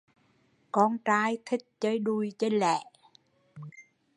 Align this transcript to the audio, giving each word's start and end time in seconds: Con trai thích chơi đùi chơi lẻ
Con 0.71 0.97
trai 1.03 1.37
thích 1.45 1.61
chơi 1.79 1.99
đùi 1.99 2.29
chơi 2.39 2.49
lẻ 2.51 2.79